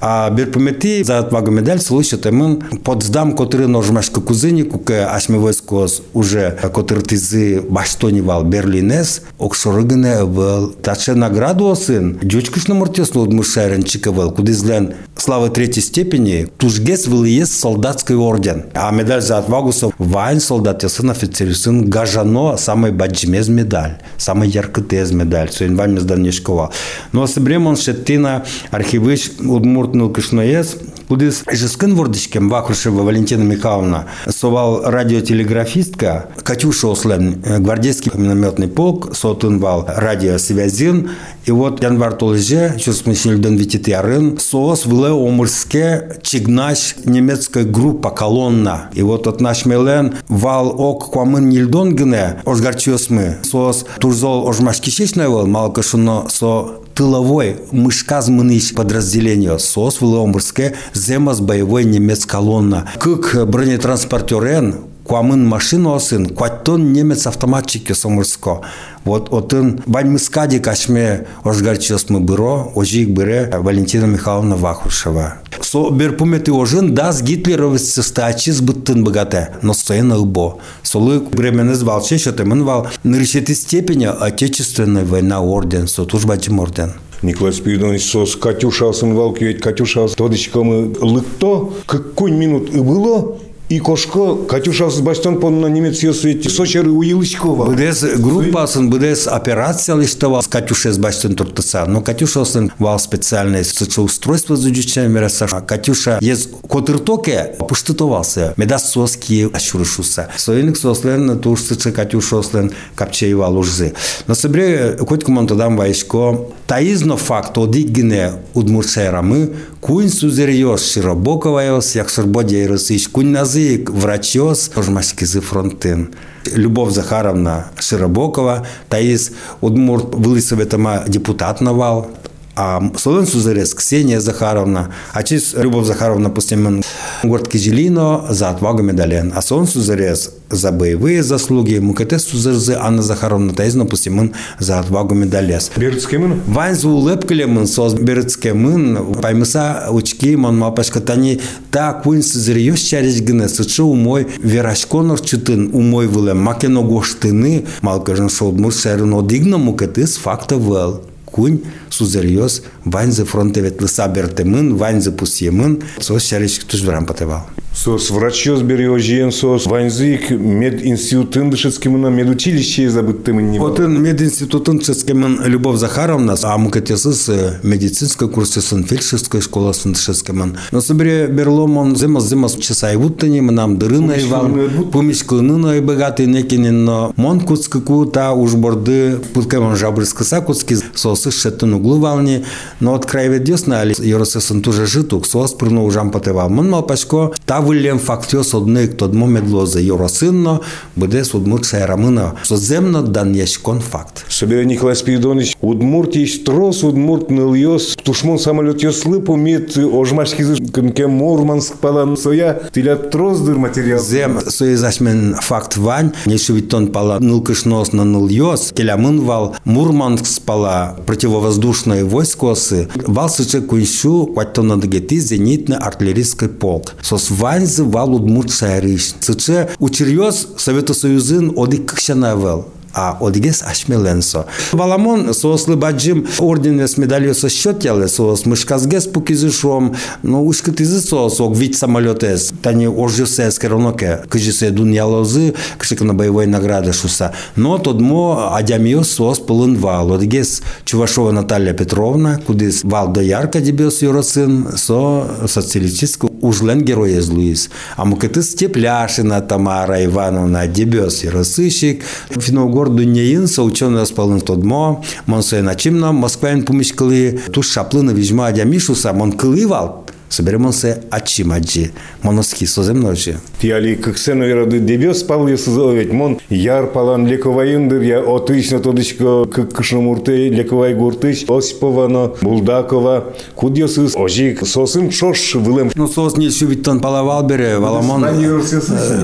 [0.00, 6.58] А бирпомети за отвагу медаль слушайте мын подздам, который ножмашка кузыни, куке ашме войскос уже,
[6.72, 10.70] который тизы баштонивал Берлинес, окшорыгыне вел.
[10.82, 17.24] Таче награду сын, дючкыш на мортесно удмушайрен чиковел, куда излен славы третьей степени, тужгес был
[17.24, 18.66] есть солдатский орден.
[18.74, 24.48] А медаль за отвагу со вайн солдат, сын офицер, сын гажано, самый баджимез медаль, самый
[24.48, 26.71] яркий тез медаль, so in вами зданешкова.
[27.11, 30.77] Но с времен шеттина архивыш удмуртнул кышноес,
[31.08, 41.10] кудис жескын вордичкем Вахрушева Валентина Михайловна совал радиотелеграфистка Катюша Ослен, гвардейский минометный полк, сотынвал радиосвязин,
[41.44, 48.90] и вот январ толже, чувствую, смысельден витит ярын, соос выле омырске чигнаш немецкая группа колонна.
[48.94, 55.28] И вот от наш мелен вал ок квамын нильдон гне, ожгарчиос мы, соос турзол ожмашкишечный
[55.28, 62.88] вал, малко шуно со тыловой мышказмыныш подразделение СОС в Ломбурске земас боевой немец колонна.
[62.98, 64.76] Как бронетранспортерен
[65.06, 68.60] куамын машина осын, куаттон немец автоматчики сомырско.
[69.04, 75.38] Вот отын баньмыскади кашме ожгарчесмы бюро, ожик бюре Валентина Михайловна Вахушева.
[75.60, 80.58] Со берпумети ожин дас гитлеровец стачи сбыттын богате, но стоен лбо.
[80.82, 86.92] Солы временез валче, что темын вал на степени Отечественная война орден, со тужбачим орден.
[87.22, 93.80] Николай Спиридонович сос Катюша алсын валки, ведь Катюша тодычкамы лыкто, какой минут и было, и
[93.80, 97.70] кошко Катюшасы бастон понна немец йосует сочеры уилычкова.
[97.70, 101.84] Бдес группасын, бдес операция лиштова с бастон туртаса.
[101.86, 105.46] Но Катюша осын вал специальное соцустройство зудючая мераса.
[105.46, 108.54] Катюша ез котыртоке пуштытовался.
[108.56, 110.28] Медас соски ащурышуса.
[110.36, 113.94] Соиник сослен турсычы Катюша ослен капчей вал ужзы.
[114.28, 123.08] Но собре хоть командадам вайшко таизно факт одиггине удмуршайрамы кунь сузерьёс широбоковайос як шербодя росыш
[123.08, 126.14] кунь назык врачёс ожмашкизы фронтын.
[126.44, 132.10] Любовь Захаровна Широбокова, Таис Удмурт вылысоветама депутат навал,
[132.56, 136.82] а Солен Сузерес Ксения Захаровна, а чиз Любовь Захаровна пустим
[137.22, 143.52] город Кизелино за отвагу медален, а Солен Сузерес за боевые заслуги, Мукатес Сузерзе Анна Захаровна
[143.52, 145.70] Таизна пустим за отвагу медалес.
[145.76, 146.42] Бердскемын?
[146.46, 151.40] Ванзу улепкалемын соз Бердскемын, паймыса учки мон мапашка тани
[151.70, 158.72] та куин Сузерьёс чарич гыне сычы умой верашконор чытын умой вылем макено гоштыны малкажын шолдмур
[158.72, 161.02] шәрін одигна Мукатес факта вел
[161.36, 167.42] кунь сузерьез ваньзы фронтевет лыса бертемын, ваньзы пусьемын, сос шаричик тужбарам потевал.
[167.76, 169.66] Сос врачёс берёжиен, сос.
[169.66, 177.28] Ваньзык мединститутын дышецкимына медучилище забыттымын не Отын мединститутын дышецкимын Любовь Захаровна, а мукатесыз
[177.62, 180.56] медицинской курсысын, фельдшерской школасын дышецкимын.
[180.72, 184.48] Но собере берломон зимас-зимас часай вуттыни, нам дырына ивал,
[184.90, 191.98] пумишкылынына богатый некинен, но мон куцкаку та уж борды путкамон жабрыскаса куцки сосы шеттын углу
[191.98, 192.46] вални,
[192.80, 196.48] но от али йоросесын туже житук, сос прыну ужам потевал.
[196.48, 200.60] Мон мал пачко, та вылем фактиос одник тодмо медлозе йоросынно,
[200.96, 204.24] буде судмурт сайрамына, соземно дан яшкон факт.
[204.28, 210.44] Собере Николай Спиридонович, удмурт есть трос, удмурт ныльёс, тушмон самолет ёс лыпу, мит ожмашки
[210.92, 214.00] кем Мурманск палан соя, тиля трос дыр материал.
[214.00, 222.54] Зем соезашмен факт вань, нешевитон пала нылкышнос на ныльёс, келямын вал Мурманск пала противовоздушное войско
[222.66, 222.88] сосы.
[223.06, 226.94] Вал сыче куншу кваттонадыгети зенитный артиллерийский полк.
[227.02, 229.14] Сос ваньзы вал удмурт сайрыш.
[229.20, 234.45] Сыче учерьез Совета Союзын одик кшанавел а одгес ашмеленсо.
[234.71, 241.55] Валамон сослы баджим орден с медалью со счетялы сос мышказгес пукизышом, но ушкатизы сос ог
[241.55, 247.33] вид самолетес, тани оржусе скероноке, кыжисе дуньялозы, кшикна боевой награды шуса.
[247.55, 250.13] Но тодмо адямио сос полын вал.
[250.13, 257.70] Одгес Чувашова Наталья Петровна, кудис вал до ярко дебес юросын, со социалистического ужлен героез Луис.
[257.96, 265.74] А мукатыс Тепляшина Тамара Ивановна дебес юросыщик, финогор ор дуньяин соученый спалын тодмо, мон соена
[265.74, 273.36] чимно, Москваин пумишкали, туш шаплына вижма адямишуса, мон кылывал, Соберемося ачимаджи, моноски соземножи.
[273.60, 280.48] Тиали кыксен ойрады дебес пал ясызовет, мон яр палан лековайындыр, я отычно тодычко кыккышным урты
[280.48, 285.90] лековай гуртыч, Осиповано, Булдакова, куд ясыз, ожик, сосын шош вылем.
[285.94, 288.26] Ну сос не шубиттон палавал бере, валамон.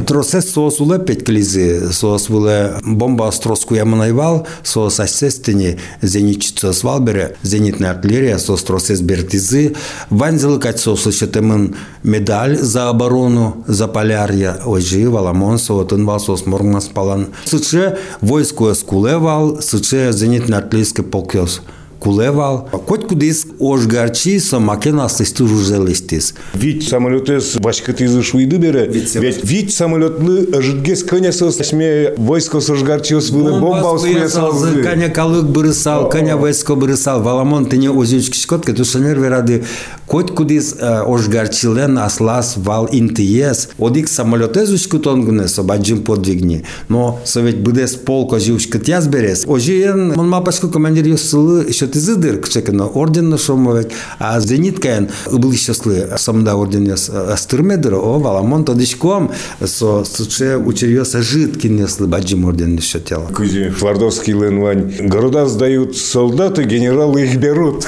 [0.06, 7.90] Тросес сос уле клизи, сос выле бомба строску яманайвал, сос асестини зеничица свал бере, зенитная
[7.90, 9.74] артиллерия, сос тросес бертизы,
[10.10, 16.86] ванзелы кать сос услышатымын медаль за оборону за полярья ожи валамон соотын вал сос мормас
[16.86, 17.28] палан.
[17.44, 21.60] Сыче войско скулевал, сыче зенитный артиллерийский полкёс
[22.02, 22.68] кулевал.
[22.86, 26.34] Кот кудис ожгарчи со макена сысту жужелистис.
[26.52, 28.88] Вить самолетес башкатызы шуйды бере.
[28.88, 34.82] Ведь вить самолетлы жидгес коня сос сме войско сожгарчиос вылы бомба успеясалзы.
[34.82, 37.22] Коня калык бырысал, коня войско бырысал.
[37.22, 39.64] Валамон ты не озючки шкот, кету шанер верады.
[40.11, 43.69] Кот кудис ожгарчилен аслас вал интиес.
[43.77, 46.63] Одик самолетес ушкутон гуне собаджим подвигни.
[46.89, 49.45] Но совет будес полко живушкат язберес.
[49.45, 56.55] Ожиен, мон мапашко командир юсылы еще тизидир кчекено орденна шомовек, а зениткаен был щаслы самда
[56.55, 59.31] орден астырмедир, о валамон тодичком
[59.63, 63.27] со суче учерьёса жидки несли баджим орден еще тело.
[63.33, 64.93] Кузи Флардовский ленвань.
[65.01, 67.85] Города сдают солдаты, генералы их берут.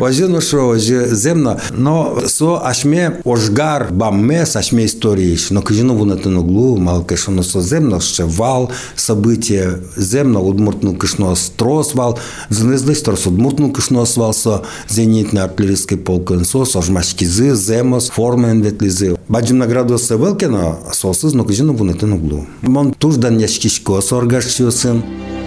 [0.00, 5.94] Ожи ну шо, ожи земно, но со ашме ожгар бамме с ашме истории, но кжину
[5.94, 12.18] вон это углу, мал кешно со земно, ще вал события земно, удмуртну кешно строс вал,
[12.48, 19.16] знезли Листор судмуртнул кышно освалса зенитный артиллерийский полк НСО, сожмашкизы, земос, формен ветлизы.
[19.26, 22.46] Баджим награду севелкена, солсыз, но кыжину бунетен углу.
[22.62, 25.02] Мон туждан яшкишко соргашчиосын.
[25.02, 25.37] Ты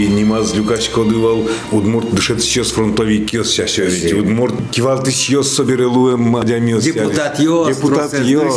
[0.00, 4.12] немаз люкач кодывал, удмурт дышет сейчас фронтовик киос чаще ведь.
[4.12, 6.84] Удмурт кивал ты сейчас соберелуем мадямиос.
[6.84, 8.54] Депутат йос, Депутат йос.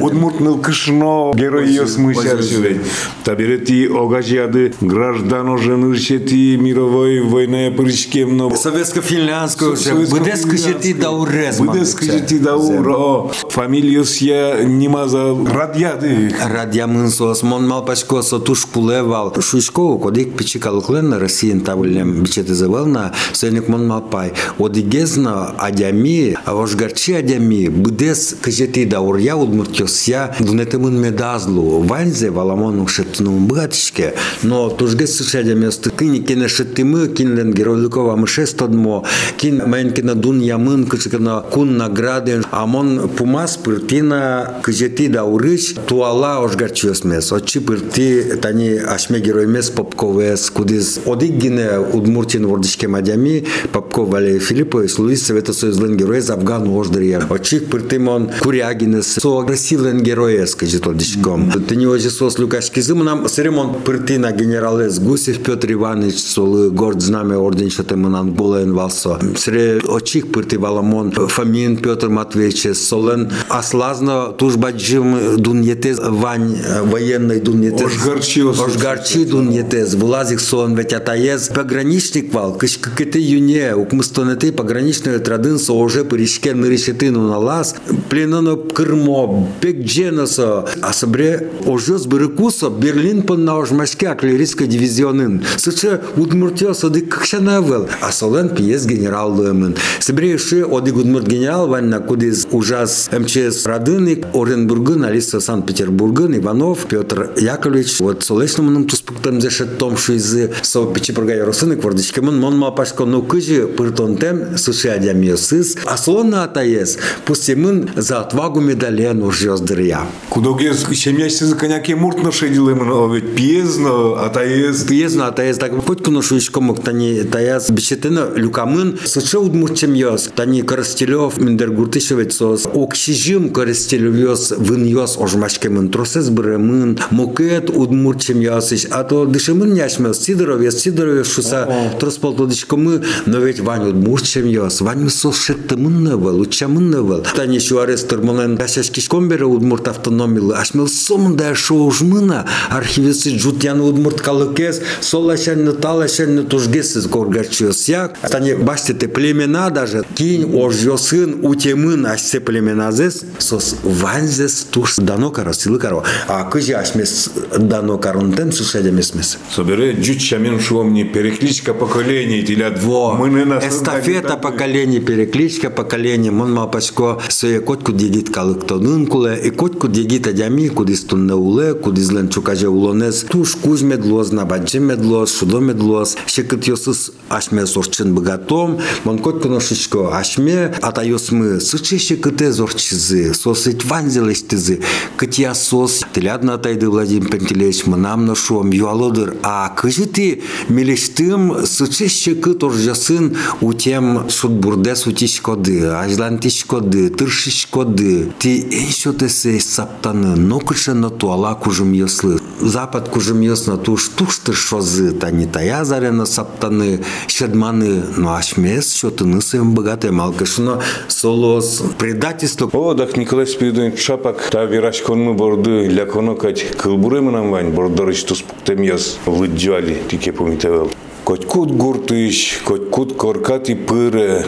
[0.00, 2.80] Удмурт ныл кышно, герой йос мы чаще ведь.
[3.24, 8.50] Таберети огажиады граждано женыршети мировой войны прыжкемно.
[8.56, 9.94] Советско-финляндскую уже.
[9.94, 11.58] Быдес кышети даурез.
[11.58, 13.32] Быдес кышети даур.
[13.50, 16.34] Фамилиос я немаза радьяды.
[16.44, 19.34] Радьямын сос, мон малпашко сотуш кулевал.
[19.40, 27.67] Шушко кодик пичи калуклен Россиин тавлем бичете завална сеник мон мапай одигезна адями ошгарчи адями
[27.67, 34.13] будес кжети дауря удмуртёсya дунетемын медазлу ванзе валамон шетну бгатишке
[34.43, 39.03] но тужгес сышадя сты кини кене шеттимы кинлен геройлыкова мышестодмо
[39.37, 47.59] кин менкина дун ямын кычкана кун награды амон пумас пыртина кжети даурыч туала ошгарчиосмес очи
[47.59, 55.52] пырти тани ашме героймес попковес кудис одиггине удмуртин вордишке мадями попков валерий филиппович луис совета
[55.52, 62.10] союзлен героес афган вождырье очих пыртымон курягинес со агрессивлен героес кажет одишком ты не ожи
[62.10, 68.32] сос люкашки зым нам сыремон пыртына генералес гусев петр иванович солы горд знамя орден шатымынан
[68.32, 69.18] болен валсо.
[69.36, 77.62] Сре очих пырты валамон фамин петр матвеевич солен аслазно тужбаджим дун етез вань военный дун
[77.62, 79.24] етез Ошгарчи ошгарчи
[79.66, 85.72] дун етез влазик сон ведь атаез пограничник вал кыш кыты юне укмыстонеты пограничный традын со
[85.72, 87.74] уже перешке нырышетыну на лаз.
[88.08, 95.44] Пленоно кырмо бек дженосо асабре ожос бирыкусо берлин пон на ожмашке аклерийской дивизионын.
[95.56, 102.46] Сыче удмуртиосо ды кыкшанавел асолен пьес генерал лымын сабре ши оди удмурт генерал ванна кудис
[102.50, 108.00] ужас МЧС Радыник Оренбургын Алиса Санкт-Петербургын Иванов Петр Яковлевич.
[108.00, 112.58] Вот солесному нам туспуктам за решет том шуизы со пичи прогай росыны квардичке мон мон
[112.58, 120.06] ма пашко ну кыжи пыртон тем суши адямиосыз аслонна атаес пустемын за отвагу медален ужёздыря
[120.28, 124.82] Кудогез семьясыз коняке муртно шедилым, но ведь пьезно, атаез.
[124.84, 130.62] Пьезно атаес так хоть куно шуишко мог тани таяс бишетена люкамын сыча удмурчем йос тани
[130.62, 132.66] Коростелев миндер гуртышевец сос.
[132.66, 140.60] Оксижим Коростелев вын йос ожмашкемын тросес бремын мокет удмурчем йосыш а то дышемын няшмел Сидоров
[140.62, 141.68] я Сидоров шуса
[142.00, 148.02] тросполто дышкомы но ведь вань удмурчем йос вань сос шеттемын невел учамын невел тани шуарес
[148.04, 157.06] тырмолен кашашкишком бере удмурт автономилы ашмел сомында шоужмына архивисы джутян удмурт калыкес солашен талашен тужгесыз
[157.06, 158.18] горгачиос як?
[158.18, 160.04] Тани баштете племена даже.
[160.14, 166.02] Кинь ожьосын утемын ашсе племеназес сос ванзес туш дано каро силы каро.
[166.28, 169.25] А кыжи ашмес дано карунтем сушедемесмес
[169.55, 172.81] Собере джуть шамен шуомни перекличка поколений телят.
[172.83, 176.31] Во, Мы не на эстафета поколений, перекличка поколений.
[176.31, 182.11] Мон мапачко своє котку дідіт каликтонын куле, і котку дідіт адямі, кудись тунне уле, кудись
[182.11, 183.23] лен чукаже улонес.
[183.23, 186.17] Туш куж медлоз, набаджи медлоз, шудо медлоз.
[186.25, 188.79] Ще кит йосыс ашме сорчын богатом.
[189.03, 194.81] Мон котку ношичко ашме, ата йосмы сыче ще кыте зорчизы, сосыть ванзелеш тизы.
[195.17, 199.14] Кытя сос, телядна атайды Владимир Пантелеевич, мынам ношом, юалодыр.
[199.42, 208.32] а кыжы ты мелештым сыче ще кыт оржасын утем шут бурдес утишкоды, ажлан тишкоды, тыршишкоды.
[208.38, 212.40] Ти еще тесе саптаны, но кыше на туала кужым йослы.
[212.60, 219.24] Запад кужым йосна туш туш тыршозы, тани тая зарена саптаны, шедманы, но ашмес, что ты
[219.24, 222.70] нысым богатый малкашно, солос, предательство.
[222.72, 227.70] О, дах Николай Спиридонович Шапак, та вирашкон мы борды, ля конокать, кылбуры мы нам вань,
[227.70, 230.90] бордорыч тус пуктем яз, лыджали, тике помитевел.
[231.24, 234.46] Котькут гуртыш, котькут коркати пыре,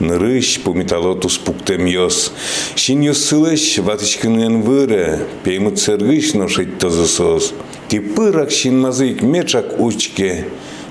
[0.00, 2.32] нырыщ pumitalotus puctem jos.
[2.74, 7.52] Шин ne sâlăși vatișcân în vâră, pe mă țărgâș noșit tăzăsos.
[7.86, 8.50] Te pârac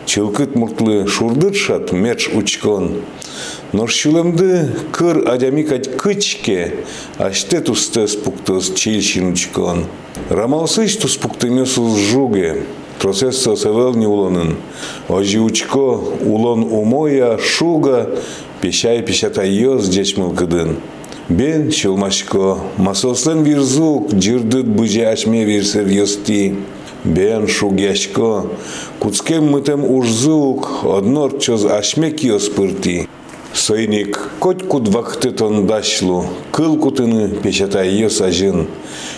[0.06, 3.02] Челкыт муртлы шурдыршат меч учкон.
[3.72, 6.74] Но шилымды кыр адямикать кычке,
[7.18, 9.86] аште тустес пуктос чильщин учкон.
[10.30, 12.64] Рамалсыч тус пуктымесус жуге,
[13.00, 14.58] Процесса севел не улонын.
[15.10, 18.10] Ожи учко улон умоя шуга
[18.64, 20.78] пещай пещата йоз дечмыл кыдын.
[21.30, 26.56] Бен чылмашко, масослен вирзук, джирдыт быже ашме вирсер йости.
[27.04, 28.46] Бен шугяшко,
[29.00, 33.10] куцкем мытем ужзук, однор чоз ашмек йос пырти.
[33.54, 38.68] Сойник котку двахтытон дашлу, кыл кутыны печатай йос ажын.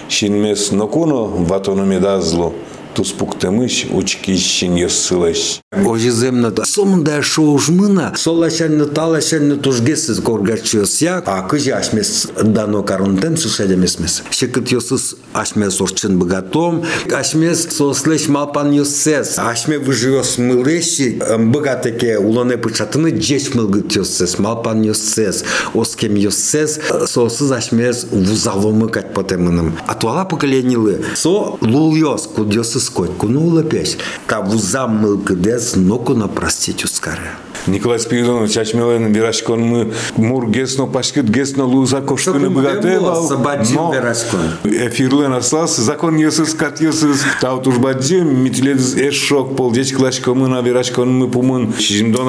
[0.10, 2.54] Шинмес нокуно ватону медазлу,
[2.96, 5.60] туспуктемыш учкищин йос сылыш.
[5.76, 14.24] Ожиземна сомында шоужмына, солашанны талашанны тужгесіз горгачиос як, а кыжи ашмес дано карунтем сушедемесмес.
[14.32, 23.10] Шекыт йосыз ашмес орчын богатом, ашмес сослеш малпан йосес, ашме выжиос мылеши, богатеке улоне пычатыны
[23.10, 25.43] джеч мылгыт йосес, малпан йосес,
[25.74, 29.78] оскем йосес, сосыз ашмес вузаломы кать потемыным.
[29.88, 36.28] Атуала поколенилы, со лул йос, куд йосыз кот, кунула пеш, та вузам мылгыдес, ноку на
[36.28, 37.32] простить ускаре.
[37.68, 43.28] Николай Спиридонович Ачмелен вирашкон мы мур гесно пашкыт гесно луза ковшкыны богатевал.
[43.28, 44.42] Сабаджин вирашкон.
[44.64, 47.24] Эфирлен аслас, закон йосыз кат йосыз.
[47.42, 51.74] Таут уж баджим, митлез эшок полдеч клашко мы на вирашкон мы пумын.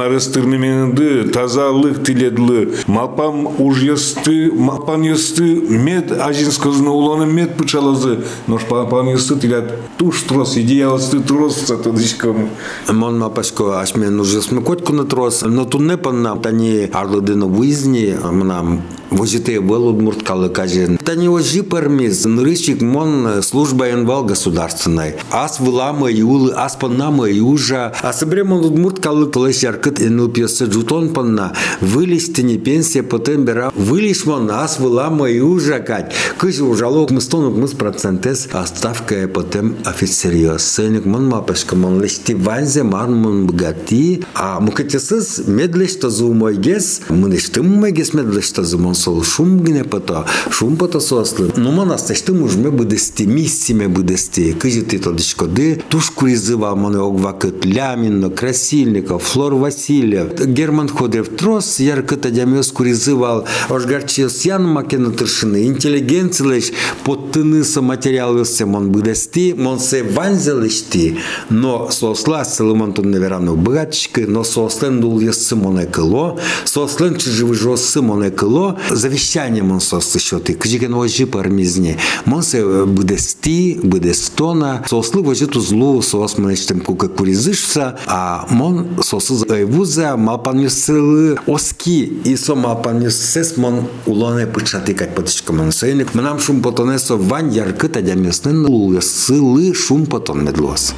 [0.07, 2.75] Арыстырны мененды, тазалык тиледлы.
[2.87, 8.25] Малпам уж йосты, малпан йосты, мед ажинскозны улоны мед пычалазы.
[8.47, 12.51] Нож малпан йосты тилят туш трос, идея осты трос, сато дичком.
[12.89, 18.83] Мон мапашко ашмен уже смыкотку на трос, но тут не панна, тані арлодино визні, нам
[19.11, 20.99] возите велудмурт калы кажен.
[20.99, 25.15] Тани ожи пермиз, нрыщик мон служба инвал государственной.
[25.31, 27.93] Ас вылама юлы, ас паннама южа.
[28.03, 31.53] А собремон удмурт калы клэш яркыт эныл пьеса джутон панна.
[31.81, 33.73] Вылез тени пенсия потом бера.
[33.75, 36.13] Вылез мон ас вылама южа кать.
[36.39, 40.36] Кыжи ужалок мы стонук мы с процентес, а ставка потом офицерьез.
[40.59, 44.23] Сыник мон мапешка мон лешти ванзе ман мон богати.
[44.35, 51.53] А мукатесыз медлешта зумойгес, мыныштым мойгес медлешта зумон сол шум гине пата, шум пата сослы.
[51.57, 54.53] Но ман астештым ужме бъдести, миссиме бъдести.
[54.59, 60.47] Кажете то дишкоды, туш куризыва мане огвакыт Ляминно, Красильников, Флор Васильев.
[60.47, 65.67] Герман Ходев трос, яркыта дямёс куризывал, ожгарчиос ян макена тыршыны.
[65.67, 66.73] Интеллигенциялеш
[67.05, 71.19] подтыныса материал өссем он бъдести, мон се ванзелышти,
[71.51, 78.31] но сосла Соломонтон наверано братчика, но сослен дул я Симоне Кыло, сослен чиживы жо Симоне
[78.31, 81.99] Кыло, завещание мон сос еще ты, кжиген ожи пармизне.
[82.25, 89.03] Мон се буде сти, буде стона, сослы возит узлу, сос манештем кука куризышса, а мон
[89.03, 95.73] сосы вуза малпаню сылы оски, и со малпаню сес мон улоне пычаты как потычка мон
[95.73, 96.15] сейник.
[96.15, 100.95] Мнам шум потонесо вань яркы тадямеснен улы сылы шум потон медлос.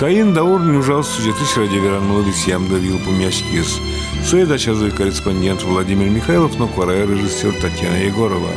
[0.00, 3.80] Тайын даур нюжал сюжетыш ради веран молодец ям давил помящикис.
[4.24, 8.50] Суеда чазы корреспондент Владимир Михайлов, но кварая режиссер Татьяна Егорова.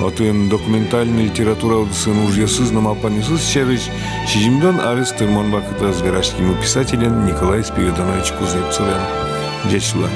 [0.00, 3.82] Отын документальный литература удысын уж ясызным алпанисыз черыч,
[4.26, 9.00] шижимдон арыс тырмон вакыта зверашкиму писателен Николай Спиридонович Кузепцевен.
[9.70, 10.10] Дечла.